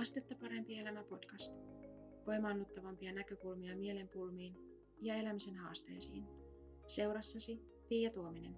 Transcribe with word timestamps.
Astetta 0.00 0.34
parempi 0.34 0.78
elämä 0.78 1.04
podcast. 1.04 1.54
Voimaannuttavampia 2.26 3.12
näkökulmia 3.12 3.76
mielenpulmiin 3.76 4.56
ja 5.00 5.14
elämisen 5.14 5.56
haasteisiin. 5.56 6.26
Seurassasi 6.88 7.60
Pia 7.88 8.10
Tuominen. 8.10 8.56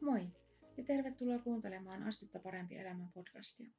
Moi 0.00 0.28
ja 0.76 0.84
tervetuloa 0.84 1.38
kuuntelemaan 1.38 2.02
Astetta 2.02 2.38
parempi 2.38 2.76
elämä 2.76 3.08
podcastia. 3.14 3.70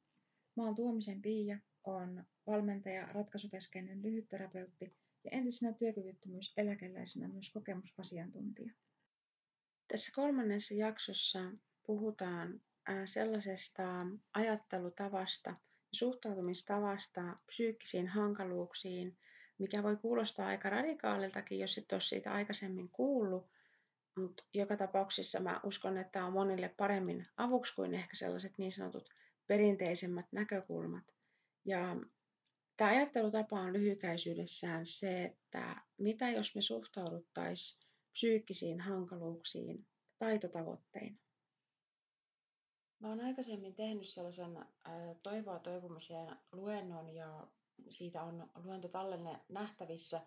Mä 0.55 0.65
oon 0.65 0.75
Tuomisen 0.75 1.21
Pia, 1.21 1.59
on 1.83 2.23
valmentaja, 2.47 3.07
ratkaisukeskeinen 3.13 4.01
lyhytterapeutti 4.01 4.85
ja 5.23 5.31
entisenä 5.31 5.73
työkyvyttömyyseläkeläisenä 5.73 7.27
myös 7.27 7.51
kokemusasiantuntija. 7.53 8.73
Tässä 9.87 10.11
kolmannessa 10.15 10.73
jaksossa 10.73 11.39
puhutaan 11.85 12.61
sellaisesta 13.05 14.05
ajattelutavasta– 14.33 15.55
suhtautumistavasta 15.91 17.21
psyykkisiin 17.45 18.07
hankaluuksiin, 18.07 19.17
mikä 19.57 19.83
voi 19.83 19.97
kuulostaa 19.97 20.47
aika 20.47 20.69
radikaaliltakin, 20.69 21.59
jos 21.59 21.77
et 21.77 21.91
ole 21.91 22.01
siitä 22.01 22.33
aikaisemmin 22.33 22.89
kuullut, 22.89 23.49
mutta 24.15 24.43
joka 24.53 24.77
tapauksessa 24.77 25.39
mä 25.39 25.59
uskon, 25.63 25.97
että 25.97 26.11
tämä 26.11 26.25
on 26.25 26.33
monille 26.33 26.73
paremmin 26.77 27.27
avuksi 27.37 27.75
kuin 27.75 27.93
ehkä 27.93 28.15
sellaiset 28.15 28.57
niin 28.57 28.71
sanotut 28.71 29.09
perinteisemmät 29.47 30.25
näkökulmat. 30.31 31.03
Ja 31.65 31.95
tämä 32.77 32.91
ajattelutapa 32.91 33.59
on 33.59 33.73
lyhykäisyydessään 33.73 34.85
se, 34.85 35.23
että 35.23 35.75
mitä 35.97 36.29
jos 36.29 36.55
me 36.55 36.61
suhtauduttaisiin 36.61 37.89
psyykkisiin 38.11 38.81
hankaluuksiin 38.81 39.87
taitotavoitteina. 40.19 41.17
Mä 42.99 43.09
oon 43.09 43.21
aikaisemmin 43.21 43.75
tehnyt 43.75 44.07
sellaisen 44.07 44.57
äh, 44.57 44.65
toivoa 45.23 45.59
toipumiseen 45.59 46.37
luennon 46.51 47.09
ja 47.15 47.47
siitä 47.89 48.23
on 48.23 48.49
luentotallenne 48.63 49.39
nähtävissä. 49.49 50.21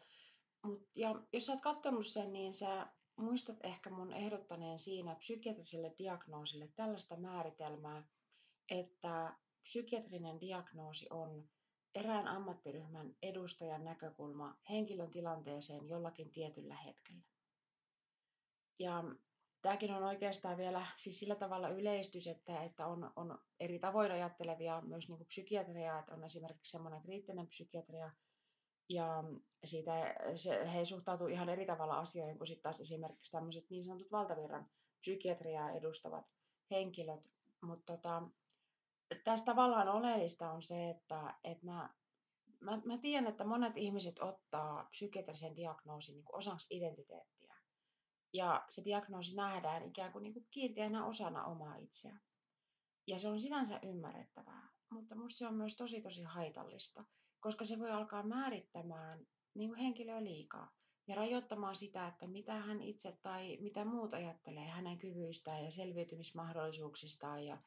Mut, 0.62 0.88
ja 0.94 1.22
jos 1.32 1.46
sä 1.46 1.52
oot 1.52 1.60
katsonut 1.60 2.06
sen, 2.06 2.32
niin 2.32 2.54
sä 2.54 2.86
muistat 3.16 3.56
ehkä 3.62 3.90
mun 3.90 4.12
ehdottaneen 4.12 4.78
siinä 4.78 5.14
psykiatriselle 5.14 5.94
diagnoosille 5.98 6.68
tällaista 6.68 7.16
määritelmää, 7.16 8.02
että 8.68 9.36
psykiatrinen 9.62 10.40
diagnoosi 10.40 11.06
on 11.10 11.48
erään 11.94 12.28
ammattiryhmän 12.28 13.16
edustajan 13.22 13.84
näkökulma 13.84 14.56
henkilön 14.68 15.10
tilanteeseen 15.10 15.88
jollakin 15.88 16.30
tietyllä 16.30 16.76
hetkellä. 16.76 17.22
Ja 18.78 19.04
tämäkin 19.62 19.92
on 19.92 20.02
oikeastaan 20.02 20.56
vielä 20.56 20.86
siis 20.96 21.18
sillä 21.18 21.34
tavalla 21.34 21.68
yleistys, 21.68 22.26
että, 22.26 22.62
että 22.62 22.86
on, 22.86 23.12
on 23.16 23.38
eri 23.60 23.78
tavoin 23.78 24.12
ajattelevia 24.12 24.80
myös 24.80 25.08
niin 25.08 25.26
psykiatria, 25.26 25.98
että 25.98 26.14
on 26.14 26.24
esimerkiksi 26.24 26.70
semmoinen 26.70 27.02
kriittinen 27.02 27.48
psykiatria, 27.48 28.10
ja 28.88 29.24
siitä 29.64 30.14
se, 30.36 30.72
he 30.72 30.84
suhtautuu 30.84 31.26
ihan 31.26 31.48
eri 31.48 31.66
tavalla 31.66 31.98
asioihin 31.98 32.38
kuin 32.38 32.48
sitten 32.48 32.62
taas 32.62 32.80
esimerkiksi 32.80 33.32
tämmöiset 33.32 33.70
niin 33.70 33.84
sanotut 33.84 34.12
valtavirran 34.12 34.70
psykiatriaa 35.00 35.70
edustavat 35.70 36.26
henkilöt. 36.70 37.30
Mutta 37.62 37.92
tota, 37.92 38.22
tässä 39.24 39.44
tavallaan 39.44 39.88
oleellista 39.88 40.50
on 40.50 40.62
se, 40.62 40.90
että, 40.90 41.34
että 41.44 41.66
mä, 41.66 41.94
mä, 42.60 42.82
mä 42.84 42.98
tiedän, 42.98 43.26
että 43.26 43.44
monet 43.44 43.76
ihmiset 43.76 44.18
ottaa 44.18 44.84
psykiatrisen 44.90 45.56
diagnoosin 45.56 46.14
niin 46.14 46.24
osaksi 46.32 46.76
identiteettiä 46.76 47.41
ja 48.32 48.64
se 48.68 48.84
diagnoosi 48.84 49.34
nähdään 49.36 49.82
ikään 49.82 50.12
kuin, 50.12 50.22
niin 50.22 50.32
kuin 50.32 50.46
kiinteänä 50.50 51.06
osana 51.06 51.44
omaa 51.44 51.76
itseä. 51.76 52.20
Ja 53.06 53.18
se 53.18 53.28
on 53.28 53.40
sinänsä 53.40 53.80
ymmärrettävää, 53.82 54.70
mutta 54.90 55.14
minusta 55.14 55.38
se 55.38 55.46
on 55.46 55.54
myös 55.54 55.76
tosi 55.76 56.00
tosi 56.00 56.22
haitallista, 56.22 57.04
koska 57.40 57.64
se 57.64 57.78
voi 57.78 57.90
alkaa 57.90 58.22
määrittämään 58.22 59.26
niin 59.54 59.70
kuin 59.70 59.78
henkilöä 59.80 60.24
liikaa 60.24 60.74
ja 61.06 61.14
rajoittamaan 61.14 61.76
sitä, 61.76 62.06
että 62.06 62.26
mitä 62.26 62.54
hän 62.54 62.82
itse 62.82 63.18
tai 63.22 63.58
mitä 63.60 63.84
muut 63.84 64.14
ajattelee 64.14 64.68
hänen 64.68 64.98
kyvyistään 64.98 65.64
ja 65.64 65.70
selviytymismahdollisuuksistaan 65.70 67.46
ja 67.46 67.58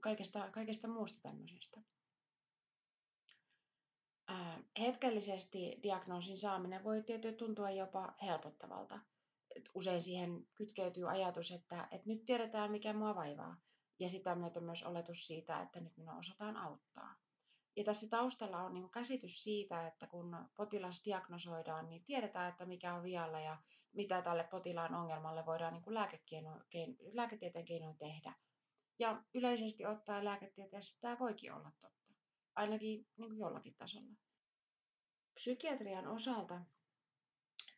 kaikesta, 0.00 0.50
kaikesta 0.50 0.88
muusta 0.88 1.20
tämmöisestä. 1.22 1.80
Ää, 4.26 4.62
hetkellisesti 4.78 5.80
diagnoosin 5.82 6.38
saaminen 6.38 6.84
voi 6.84 7.02
tietysti 7.02 7.38
tuntua 7.38 7.70
jopa 7.70 8.14
helpottavalta, 8.22 9.00
usein 9.78 10.02
siihen 10.02 10.46
kytkeytyy 10.54 11.10
ajatus, 11.10 11.50
että, 11.50 11.88
että 11.90 12.08
nyt 12.08 12.24
tiedetään, 12.24 12.70
mikä 12.70 12.92
mua 12.92 13.14
vaivaa. 13.14 13.56
Ja 13.98 14.08
sitä 14.08 14.34
myötä 14.34 14.60
myös 14.60 14.82
oletus 14.82 15.26
siitä, 15.26 15.62
että 15.62 15.80
nyt 15.80 15.96
minua 15.96 16.14
osataan 16.14 16.56
auttaa. 16.56 17.16
Ja 17.76 17.84
tässä 17.84 18.08
taustalla 18.08 18.62
on 18.62 18.74
niin 18.74 18.90
käsitys 18.90 19.42
siitä, 19.42 19.86
että 19.86 20.06
kun 20.06 20.36
potilas 20.56 21.04
diagnosoidaan, 21.04 21.88
niin 21.88 22.04
tiedetään, 22.04 22.48
että 22.48 22.66
mikä 22.66 22.94
on 22.94 23.02
vialla 23.02 23.40
ja 23.40 23.56
mitä 23.92 24.22
tälle 24.22 24.44
potilaan 24.44 24.94
ongelmalle 24.94 25.46
voidaan 25.46 25.72
niin 25.72 26.96
lääketieteen 27.12 27.64
keinoin 27.64 27.98
tehdä. 27.98 28.34
Ja 28.98 29.22
yleisesti 29.34 29.86
ottaen 29.86 30.24
lääketieteessä 30.24 30.98
tämä 31.00 31.18
voikin 31.18 31.52
olla 31.52 31.72
totta, 31.80 32.14
ainakin 32.54 33.06
niin 33.16 33.38
jollakin 33.38 33.76
tasolla. 33.76 34.16
Psykiatrian 35.34 36.06
osalta 36.06 36.60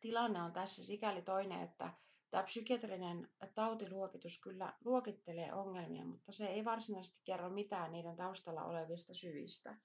tilanne 0.01 0.41
on 0.41 0.53
tässä 0.53 0.83
sikäli 0.83 1.21
toinen, 1.21 1.61
että 1.63 1.93
tämä 2.31 2.43
psykiatrinen 2.43 3.29
tautiluokitus 3.55 4.39
kyllä 4.39 4.73
luokittelee 4.85 5.53
ongelmia, 5.53 6.05
mutta 6.05 6.31
se 6.31 6.45
ei 6.45 6.65
varsinaisesti 6.65 7.19
kerro 7.23 7.49
mitään 7.49 7.91
niiden 7.91 8.15
taustalla 8.15 8.63
olevista 8.63 9.13
syistä. 9.13 9.77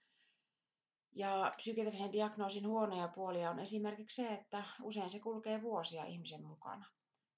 Ja 1.12 1.52
psykiatrisen 1.56 2.12
diagnoosin 2.12 2.66
huonoja 2.66 3.08
puolia 3.08 3.50
on 3.50 3.58
esimerkiksi 3.58 4.22
se, 4.22 4.32
että 4.32 4.64
usein 4.82 5.10
se 5.10 5.20
kulkee 5.20 5.62
vuosia 5.62 6.04
ihmisen 6.04 6.44
mukana. 6.44 6.86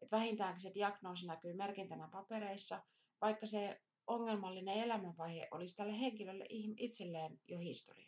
Et 0.02 0.12
vähintäänkin 0.12 0.62
se 0.62 0.74
diagnoosi 0.74 1.26
näkyy 1.26 1.54
merkintänä 1.54 2.08
papereissa, 2.12 2.82
vaikka 3.20 3.46
se 3.46 3.80
ongelmallinen 4.06 4.74
elämänvaihe 4.78 5.48
olisi 5.50 5.76
tälle 5.76 6.00
henkilölle 6.00 6.46
itselleen 6.76 7.40
jo 7.48 7.58
historiaa. 7.58 8.07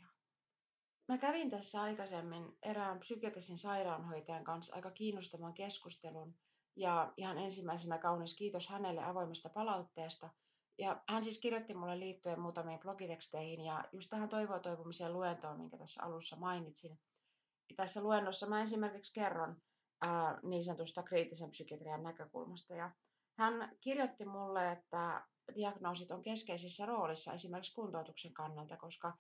Mä 1.11 1.19
kävin 1.19 1.51
tässä 1.51 1.83
aikaisemmin 1.83 2.59
erään 2.63 2.99
psykiatrisen 2.99 3.59
sairaanhoitajan 3.59 4.45
kanssa 4.45 4.77
aika 4.77 4.91
kiinnostavan 4.91 5.55
keskustelun 5.55 6.35
ja 6.77 7.13
ihan 7.17 7.39
ensimmäisenä 7.39 7.99
kaunis 7.99 8.37
kiitos 8.37 8.69
hänelle 8.69 9.05
avoimesta 9.05 9.49
palautteesta. 9.49 10.31
Ja 10.79 11.03
hän 11.09 11.25
siis 11.25 11.41
kirjoitti 11.41 11.75
mulle 11.75 12.01
liittyen 12.01 12.41
muutamiin 12.41 12.81
blogiteksteihin 12.81 13.61
ja 13.61 13.85
just 13.93 14.11
tähän 14.11 14.29
toivoa 14.29 14.61
toipumiseen 14.61 15.13
luentoon, 15.13 15.59
minkä 15.59 15.77
tuossa 15.77 16.03
alussa 16.03 16.37
mainitsin. 16.37 17.01
Tässä 17.77 18.03
luennossa 18.03 18.47
mä 18.47 18.63
esimerkiksi 18.63 19.15
kerron 19.15 19.57
ää, 20.01 20.41
niin 20.43 20.65
sanotusta 20.65 21.03
kriittisen 21.03 21.51
psykiatrian 21.51 22.03
näkökulmasta. 22.03 22.75
Ja 22.75 22.91
hän 23.39 23.77
kirjoitti 23.81 24.25
mulle, 24.25 24.73
että 24.73 25.27
diagnoosit 25.55 26.11
on 26.11 26.23
keskeisessä 26.23 26.87
roolissa 26.87 27.33
esimerkiksi 27.33 27.75
kuntoutuksen 27.75 28.35
kannalta, 28.35 28.77
koska 28.77 29.19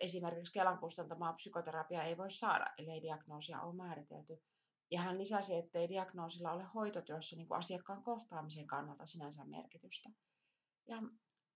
esimerkiksi 0.00 0.52
Kelan 0.52 0.78
kustantamaa 0.78 1.32
psykoterapiaa 1.32 2.02
ei 2.02 2.16
voi 2.16 2.30
saada, 2.30 2.66
ellei 2.78 3.02
diagnoosia 3.02 3.60
ole 3.60 3.74
määritelty. 3.74 4.42
Ja 4.90 5.00
hän 5.00 5.18
lisäsi, 5.18 5.56
että 5.56 5.78
ei 5.78 5.88
diagnoosilla 5.88 6.52
ole 6.52 6.64
hoitotyössä 6.74 7.36
niin 7.36 7.48
kuin 7.48 7.58
asiakkaan 7.58 8.02
kohtaamisen 8.02 8.66
kannalta 8.66 9.06
sinänsä 9.06 9.44
merkitystä. 9.44 10.10
Ja 10.86 11.02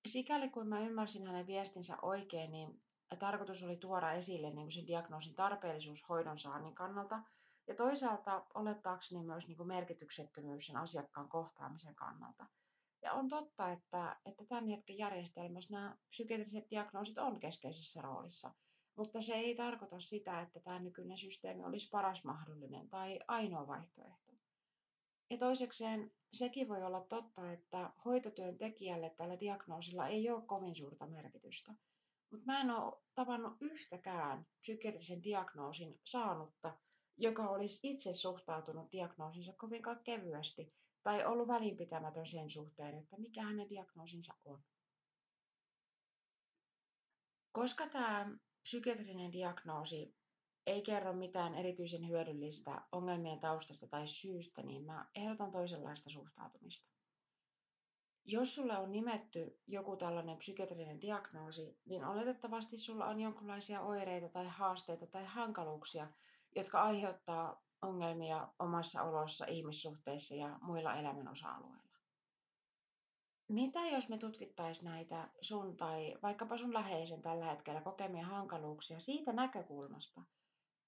sikäli 0.07 0.51
kun 0.51 0.69
mä 0.69 0.81
ymmärsin 0.81 1.27
hänen 1.27 1.47
viestinsä 1.47 1.97
oikein, 2.03 2.51
niin 2.51 2.83
tarkoitus 3.19 3.63
oli 3.63 3.77
tuoda 3.77 4.13
esille 4.13 4.47
niin 4.47 4.65
kuin 4.65 4.73
sen 4.73 4.87
diagnoosin 4.87 5.35
tarpeellisuus 5.35 6.09
hoidon 6.09 6.39
saannin 6.39 6.75
kannalta 6.75 7.23
ja 7.67 7.75
toisaalta 7.75 8.47
olettaakseni 8.55 9.25
myös 9.25 9.49
niin 9.49 9.57
kuin 9.57 9.69
merkityksettömyys 9.69 10.67
sen 10.67 10.77
asiakkaan 10.77 11.29
kohtaamisen 11.29 11.95
kannalta– 11.95 12.47
ja 13.03 13.13
on 13.13 13.29
totta, 13.29 13.73
että, 13.73 14.21
että 14.27 14.45
tämän 14.45 14.69
hetken 14.69 14.99
järjestelmässä 14.99 15.75
nämä 15.75 15.97
psykiatriset 16.09 16.71
diagnoosit 16.71 17.19
on 17.19 17.41
keskeisessä 17.41 18.03
roolissa, 18.03 18.55
mutta 18.97 19.21
se 19.21 19.35
ei 19.35 19.55
tarkoita 19.55 20.01
sitä, 20.01 20.41
että 20.41 20.61
tämä 20.61 20.79
nykyinen 20.79 21.19
systeemi 21.19 21.65
olisi 21.65 21.89
paras 21.91 22.25
mahdollinen 22.25 22.89
tai 22.89 23.21
ainoa 23.29 23.67
vaihtoehto. 23.67 24.33
Ja 25.31 25.39
toisekseen 25.39 26.11
sekin 26.33 26.69
voi 26.69 26.83
olla 26.83 27.01
totta, 27.01 27.53
että 27.53 27.93
hoitotyön 28.05 28.59
tekijälle 28.59 29.11
tällä 29.11 29.41
diagnoosilla 29.41 30.09
ei 30.09 30.31
ole 30.31 30.43
kovin 30.43 30.77
suurta 30.77 31.07
merkitystä. 31.07 31.75
Mutta 32.31 32.47
mä 32.47 32.61
en 32.61 32.71
ole 32.71 33.03
tavannut 33.15 33.57
yhtäkään 33.61 34.47
psykiatrisen 34.61 35.25
diagnoosin 35.25 36.01
saanutta, 36.05 36.79
joka 37.17 37.49
olisi 37.49 37.81
itse 37.83 38.13
suhtautunut 38.13 38.93
diagnoosinsa 38.93 39.53
kovinkaan 39.57 40.01
kevyesti 40.05 40.73
tai 41.03 41.25
ollut 41.25 41.49
välinpitämätön 41.49 42.27
sen 42.27 42.51
suhteen, 42.51 42.95
että 42.99 43.17
mikä 43.19 43.43
hänen 43.43 43.69
diagnoosinsa 43.69 44.35
on. 44.45 44.63
Koska 47.53 47.87
tämä 47.87 48.31
psykiatrinen 48.63 49.33
diagnoosi 49.33 50.17
ei 50.67 50.83
kerro 50.83 51.13
mitään 51.13 51.55
erityisen 51.55 52.09
hyödyllistä 52.09 52.83
ongelmien 52.93 53.41
taustasta 53.41 53.87
tai 53.87 54.07
syystä, 54.07 54.63
niin 54.63 54.85
mä 54.85 55.11
ehdotan 55.15 55.53
toisenlaista 55.53 56.11
suhtautumista. 56.11 56.91
jos 58.25 58.55
sulle 58.55 58.79
on 58.79 58.93
nimetty 58.93 59.61
joku 59.67 59.97
tällainen 59.97 60.39
psykiatrinen 60.39 61.01
diagnoosi, 61.01 61.79
niin 61.85 62.05
oletettavasti 62.05 62.77
sulla 62.77 63.07
on 63.07 63.21
jonkinlaisia 63.21 63.81
oireita 63.81 64.29
tai 64.29 64.47
haasteita 64.49 65.07
tai 65.07 65.25
hankaluuksia, 65.25 66.11
jotka 66.57 66.83
aiheuttaa 66.83 67.63
ongelmia 67.83 68.49
omassa 68.59 69.03
olossa, 69.03 69.47
ihmissuhteissa 69.47 70.35
ja 70.35 70.59
muilla 70.63 70.95
elämän 70.95 71.29
osa-alueilla. 71.29 71.99
Mitä 73.49 73.81
jos 73.87 74.09
me 74.09 74.19
tutkittaisiin 74.19 74.85
näitä 74.85 75.29
sun 75.41 75.77
tai 75.77 76.15
vaikkapa 76.23 76.59
sun 76.59 76.75
läheisen 76.75 77.23
tällä 77.23 77.45
hetkellä 77.45 77.81
kokemia 77.81 78.27
hankaluuksia 78.27 79.01
siitä 79.01 79.33
näkökulmasta, 79.33 80.23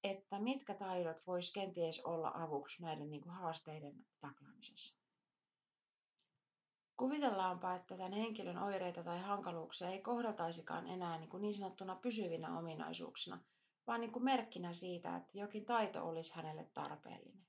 että 0.05 0.39
mitkä 0.39 0.75
taidot 0.75 1.27
vois 1.27 1.53
kenties 1.53 2.01
olla 2.05 2.33
avuksi 2.35 2.83
näiden 2.83 3.11
niin 3.11 3.23
kuin 3.23 3.35
haasteiden 3.35 4.07
taklaamisessa? 4.21 5.05
Kuvitellaanpa, 6.97 7.75
että 7.75 7.97
tämän 7.97 8.13
henkilön 8.13 8.59
oireita 8.59 9.03
tai 9.03 9.21
hankaluuksia 9.21 9.89
ei 9.89 10.03
kohdeltaisikaan 10.03 10.87
enää 10.87 11.19
niin, 11.19 11.31
kuin 11.31 11.41
niin 11.41 11.55
sanottuna 11.55 11.97
pysyvinä 11.97 12.59
ominaisuuksina, 12.59 13.41
vaan 13.87 14.01
niin 14.01 14.13
kuin 14.13 14.25
merkkinä 14.25 14.73
siitä, 14.73 15.17
että 15.17 15.39
jokin 15.39 15.65
taito 15.65 16.09
olisi 16.09 16.35
hänelle 16.35 16.71
tarpeellinen. 16.75 17.45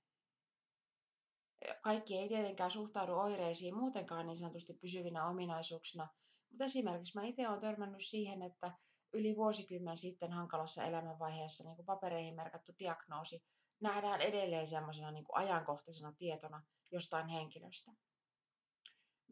Kaikki 1.82 2.18
ei 2.18 2.28
tietenkään 2.28 2.72
suhtaudu 2.72 3.14
oireisiin 3.14 3.78
muutenkaan 3.78 4.26
niin 4.26 4.38
sanotusti 4.38 4.74
pysyvinä 4.74 5.28
ominaisuuksina, 5.28 6.08
mutta 6.50 6.66
esimerkiksi 6.66 7.16
mä 7.16 7.24
itse 7.24 7.48
olen 7.48 7.62
törmännyt 7.62 8.06
siihen, 8.06 8.42
että 8.42 8.72
yli 9.14 9.36
vuosikymmen 9.36 9.98
sitten 9.98 10.32
hankalassa 10.32 10.84
elämänvaiheessa 10.84 11.64
niin 11.64 11.76
kuin 11.76 11.86
papereihin 11.86 12.36
merkattu 12.36 12.74
diagnoosi 12.80 13.44
nähdään 13.80 14.22
edelleen 14.22 14.68
semmoisena 14.68 15.12
niin 15.12 15.26
kuin 15.26 15.38
ajankohtaisena 15.38 16.14
tietona 16.18 16.64
jostain 16.92 17.28
henkilöstä. 17.28 17.92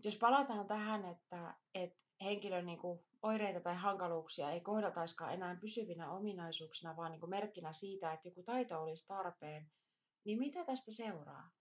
Jos 0.03 0.17
palataan 0.17 0.67
tähän, 0.67 1.05
että, 1.05 1.55
että 1.73 1.99
henkilön 2.21 2.65
niin 2.65 2.79
kuin 2.79 3.05
oireita 3.23 3.59
tai 3.59 3.75
hankaluuksia 3.75 4.49
ei 4.49 4.61
kohdeltaiskaan 4.61 5.33
enää 5.33 5.55
pysyvinä 5.55 6.11
ominaisuuksina, 6.11 6.95
vaan 6.95 7.11
niin 7.11 7.19
kuin 7.19 7.29
merkkinä 7.29 7.73
siitä, 7.73 8.13
että 8.13 8.27
joku 8.27 8.43
taito 8.43 8.81
olisi 8.81 9.07
tarpeen, 9.07 9.71
niin 10.25 10.39
mitä 10.39 10.65
tästä 10.65 10.91
seuraa? 10.91 11.51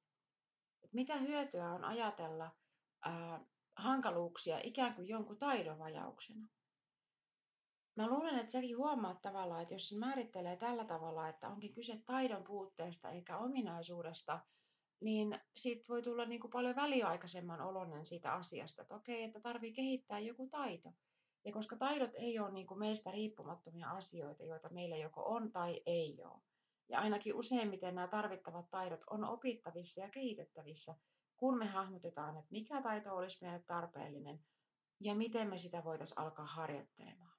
että 0.85 0.95
mitä 0.95 1.17
hyötyä 1.17 1.73
on 1.73 1.85
ajatella 1.85 2.51
ää, 3.05 3.45
hankaluuksia 3.77 4.59
ikään 4.63 4.95
kuin 4.95 5.09
jonkun 5.09 5.39
taidon 5.39 5.79
vajauksena. 5.79 6.49
Mä 7.97 8.09
luulen, 8.09 8.35
että 8.39 8.53
säkin 8.53 8.77
huomaat 8.77 9.23
tavallaan, 9.23 9.63
että 9.63 9.75
jos 9.75 9.89
se 9.89 9.99
määrittelee 9.99 10.57
tällä 10.57 10.85
tavalla, 10.85 11.29
että 11.29 11.49
onkin 11.49 11.75
kyse 11.75 12.03
taidon 12.07 12.45
puutteesta 12.45 13.11
eikä 13.11 13.39
ominaisuudesta, 13.39 14.41
niin 15.01 15.41
siitä 15.57 15.85
voi 15.89 16.03
tulla 16.03 16.25
niin 16.25 16.41
kuin 16.41 16.51
paljon 16.51 16.77
väliaikaisemman 16.77 17.61
olonen 17.61 18.07
siitä 18.07 18.33
asiasta, 18.33 18.83
että 18.83 18.95
okei, 18.95 19.23
että 19.23 19.41
tarvii 19.41 19.73
kehittää 19.73 20.19
joku 20.19 20.49
taito. 20.49 20.93
Ja 21.45 21.53
koska 21.53 21.77
taidot 21.77 22.11
ei 22.15 22.39
ole 22.39 22.53
niin 22.53 22.67
kuin 22.67 22.79
meistä 22.79 23.11
riippumattomia 23.11 23.91
asioita, 23.91 24.45
joita 24.45 24.69
meillä 24.69 24.97
joko 24.97 25.23
on 25.25 25.53
tai 25.53 25.83
ei 25.87 26.23
ole, 26.25 26.43
ja 26.89 27.01
ainakin 27.01 27.35
useimmiten 27.35 27.95
nämä 27.95 28.09
tarvittavat 28.09 28.71
taidot 28.71 29.05
on 29.11 29.25
opittavissa 29.25 30.01
ja 30.01 30.11
kehitettävissä, 30.11 30.95
kun 31.37 31.59
me 31.59 31.67
hahmotetaan, 31.67 32.37
että 32.37 32.51
mikä 32.51 32.83
taito 32.83 33.17
olisi 33.17 33.39
meille 33.41 33.65
tarpeellinen 33.67 34.41
ja 35.01 35.15
miten 35.15 35.49
me 35.49 35.59
sitä 35.59 35.85
voitaisiin 35.85 36.19
alkaa 36.19 36.47
harjoittelemaan. 36.47 37.39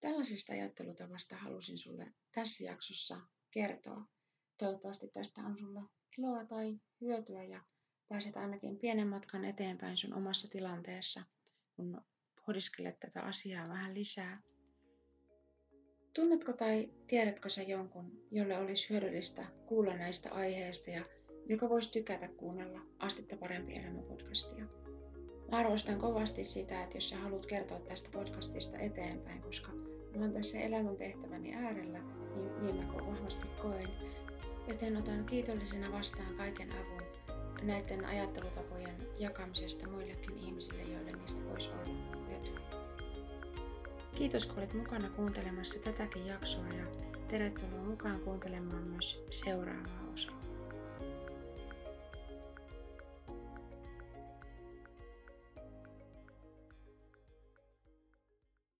Tällaisesta 0.00 0.52
ajattelutavasta 0.52 1.36
halusin 1.36 1.78
sulle 1.78 2.14
tässä 2.34 2.64
jaksossa 2.64 3.20
kertoa. 3.50 4.04
Toivottavasti 4.58 5.08
tästä 5.08 5.40
on 5.40 5.56
sulle 5.56 5.80
iloa 6.18 6.44
tai 6.44 6.80
hyötyä 7.00 7.44
ja 7.44 7.64
pääset 8.08 8.36
ainakin 8.36 8.78
pienen 8.78 9.08
matkan 9.08 9.44
eteenpäin 9.44 9.96
sun 9.96 10.14
omassa 10.14 10.48
tilanteessa, 10.50 11.22
kun 11.72 12.04
pohdiskelet 12.46 13.00
tätä 13.00 13.22
asiaa 13.22 13.68
vähän 13.68 13.94
lisää. 13.94 14.42
Tunnetko 16.14 16.52
tai 16.52 16.90
tiedätkö 17.06 17.48
sä 17.48 17.62
jonkun, 17.62 18.26
jolle 18.30 18.58
olisi 18.58 18.90
hyödyllistä 18.90 19.46
kuulla 19.66 19.96
näistä 19.96 20.32
aiheista 20.32 20.90
ja 20.90 21.04
joka 21.48 21.68
voisi 21.68 21.92
tykätä 21.92 22.28
kuunnella 22.28 22.80
Astetta 22.98 23.36
parempi 23.36 23.74
elämä 23.74 24.02
podcastia? 24.02 24.64
Mä 25.50 25.56
arvostan 25.58 25.98
kovasti 25.98 26.44
sitä, 26.44 26.82
että 26.82 26.96
jos 26.96 27.08
sä 27.08 27.16
haluat 27.16 27.46
kertoa 27.46 27.80
tästä 27.80 28.10
podcastista 28.12 28.78
eteenpäin, 28.78 29.42
koska 29.42 29.72
mä 30.16 30.24
oon 30.24 30.32
tässä 30.32 30.58
elämän 30.58 30.96
tehtäväni 30.96 31.54
äärellä, 31.54 31.98
niin, 32.36 32.64
niin 32.64 32.76
mä 32.76 32.92
vahvasti 32.92 33.48
koen. 33.62 33.88
Joten 34.68 34.96
otan 34.96 35.24
kiitollisena 35.24 35.92
vastaan 35.92 36.36
kaiken 36.36 36.72
avun 36.72 37.02
näiden 37.62 38.04
ajattelutapojen 38.04 39.06
jakamisesta 39.18 39.88
muillekin 39.88 40.38
ihmisille, 40.38 40.82
joille 40.82 41.12
niistä 41.12 41.44
voisi 41.44 41.70
olla. 41.70 42.25
Kiitos 44.14 44.46
kun 44.46 44.58
olet 44.58 44.74
mukana 44.74 45.08
kuuntelemassa 45.08 45.78
tätäkin 45.78 46.26
jaksoa 46.26 46.68
ja 46.68 46.84
tervetuloa 47.28 47.84
mukaan 47.84 48.20
kuuntelemaan 48.20 48.82
myös 48.82 49.24
seuraavaa. 49.30 50.05